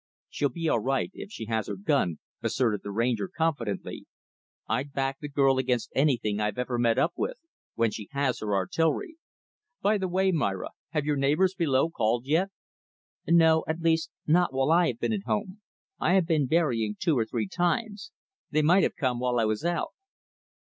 [0.29, 4.07] "She'll be all right if she has her gun," asserted the Ranger, confidently.
[4.67, 7.37] "I'd back the girl against anything I ever met up with
[7.75, 9.17] when she has her artillery.
[9.79, 12.49] By the way, Myra, have your neighbors below called yet?"
[13.27, 15.61] "No at least, not while I have been at home.
[15.99, 18.11] I have been berrying, two or three times.
[18.49, 19.91] They might have come while I was out."